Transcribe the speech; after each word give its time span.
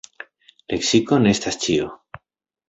Leksiko 0.73 1.19
ne 1.27 1.35
estas 1.37 1.61
ĉio. 1.67 1.91